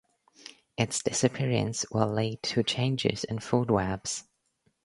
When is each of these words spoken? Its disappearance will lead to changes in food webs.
Its 0.77 1.03
disappearance 1.03 1.85
will 1.91 2.11
lead 2.11 2.41
to 2.41 2.63
changes 2.63 3.23
in 3.23 3.37
food 3.37 3.69
webs. 3.69 4.23